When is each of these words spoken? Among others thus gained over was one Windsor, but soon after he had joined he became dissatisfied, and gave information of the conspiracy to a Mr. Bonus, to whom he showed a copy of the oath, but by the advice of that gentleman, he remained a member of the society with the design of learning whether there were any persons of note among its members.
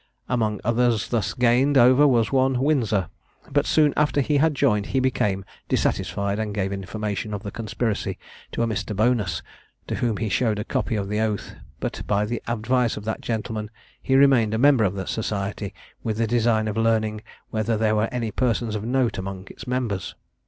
Among 0.27 0.59
others 0.63 1.09
thus 1.09 1.35
gained 1.35 1.77
over 1.77 2.07
was 2.07 2.31
one 2.31 2.57
Windsor, 2.59 3.07
but 3.51 3.67
soon 3.67 3.93
after 3.95 4.19
he 4.19 4.37
had 4.37 4.55
joined 4.55 4.87
he 4.87 4.99
became 4.99 5.45
dissatisfied, 5.69 6.39
and 6.39 6.55
gave 6.55 6.71
information 6.73 7.35
of 7.35 7.43
the 7.43 7.51
conspiracy 7.51 8.17
to 8.53 8.63
a 8.63 8.67
Mr. 8.67 8.95
Bonus, 8.95 9.43
to 9.85 9.97
whom 9.97 10.17
he 10.17 10.27
showed 10.27 10.57
a 10.57 10.63
copy 10.63 10.95
of 10.95 11.07
the 11.07 11.19
oath, 11.21 11.53
but 11.79 12.01
by 12.07 12.25
the 12.25 12.41
advice 12.47 12.97
of 12.97 13.05
that 13.05 13.21
gentleman, 13.21 13.69
he 14.01 14.15
remained 14.15 14.55
a 14.55 14.57
member 14.57 14.85
of 14.85 14.95
the 14.95 15.05
society 15.05 15.71
with 16.03 16.17
the 16.17 16.25
design 16.25 16.67
of 16.67 16.77
learning 16.77 17.21
whether 17.51 17.77
there 17.77 17.95
were 17.95 18.09
any 18.11 18.31
persons 18.31 18.73
of 18.73 18.83
note 18.83 19.19
among 19.19 19.47
its 19.51 19.67
members. 19.67 20.15